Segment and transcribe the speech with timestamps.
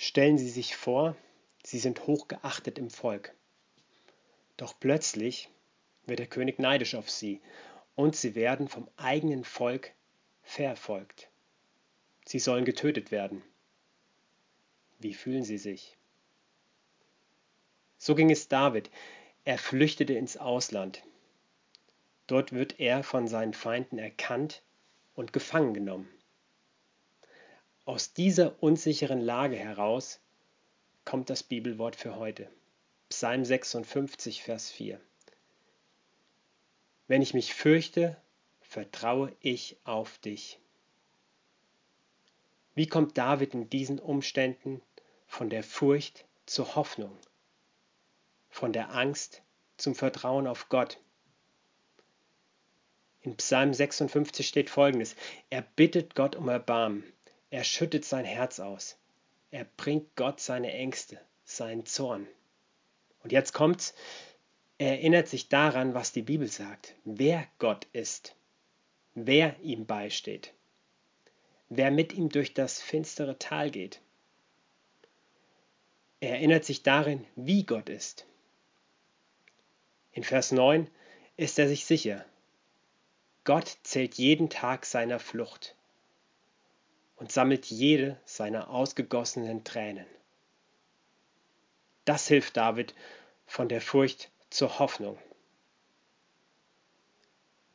[0.00, 1.16] Stellen Sie sich vor,
[1.64, 3.34] Sie sind hochgeachtet im Volk.
[4.56, 5.50] Doch plötzlich
[6.06, 7.40] wird der König neidisch auf Sie
[7.96, 9.92] und Sie werden vom eigenen Volk
[10.44, 11.28] verfolgt.
[12.24, 13.42] Sie sollen getötet werden.
[15.00, 15.96] Wie fühlen Sie sich?
[17.98, 18.92] So ging es David.
[19.44, 21.02] Er flüchtete ins Ausland.
[22.28, 24.62] Dort wird er von seinen Feinden erkannt
[25.16, 26.08] und gefangen genommen.
[27.88, 30.20] Aus dieser unsicheren Lage heraus
[31.06, 32.50] kommt das Bibelwort für heute.
[33.08, 35.00] Psalm 56, Vers 4.
[37.06, 38.18] Wenn ich mich fürchte,
[38.60, 40.58] vertraue ich auf dich.
[42.74, 44.82] Wie kommt David in diesen Umständen
[45.26, 47.16] von der Furcht zur Hoffnung,
[48.50, 49.40] von der Angst
[49.78, 51.00] zum Vertrauen auf Gott?
[53.22, 55.16] In Psalm 56 steht folgendes:
[55.48, 57.02] Er bittet Gott um Erbarmen,
[57.50, 58.96] er schüttet sein Herz aus,
[59.50, 62.26] er bringt Gott seine Ängste, seinen Zorn.
[63.22, 63.94] Und jetzt kommt's,
[64.78, 68.36] er erinnert sich daran, was die Bibel sagt, wer Gott ist,
[69.14, 70.52] wer ihm beisteht
[71.68, 74.00] wer mit ihm durch das finstere Tal geht.
[76.20, 78.26] Er erinnert sich darin, wie Gott ist.
[80.12, 80.88] In Vers 9
[81.36, 82.24] ist er sich sicher.
[83.44, 85.76] Gott zählt jeden Tag seiner Flucht
[87.18, 90.06] und sammelt jede seiner ausgegossenen Tränen.
[92.04, 92.94] Das hilft David
[93.46, 95.18] von der Furcht zur Hoffnung.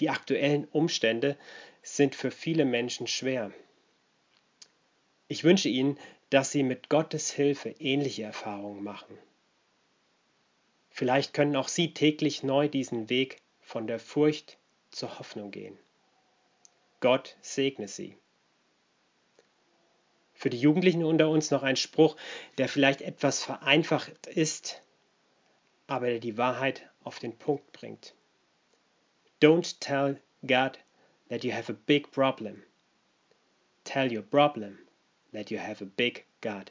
[0.00, 1.36] Die aktuellen Umstände
[1.82, 3.52] sind für viele Menschen schwer.
[5.28, 5.98] Ich wünsche Ihnen,
[6.30, 9.18] dass Sie mit Gottes Hilfe ähnliche Erfahrungen machen.
[10.90, 14.58] Vielleicht können auch Sie täglich neu diesen Weg von der Furcht
[14.90, 15.78] zur Hoffnung gehen.
[17.00, 18.16] Gott segne Sie.
[20.38, 22.16] Für die Jugendlichen unter uns noch ein Spruch,
[22.58, 24.80] der vielleicht etwas vereinfacht ist,
[25.88, 28.14] aber der die Wahrheit auf den Punkt bringt.
[29.42, 30.78] Don't tell God
[31.28, 32.62] that you have a big problem.
[33.82, 34.78] Tell your problem
[35.32, 36.70] that you have a big God.